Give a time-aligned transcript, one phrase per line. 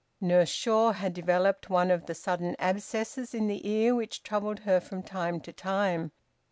[0.19, 4.79] Nurse Shaw had developed one of the sudden abscesses in the ear which troubled her
[4.79, 6.11] from time to time.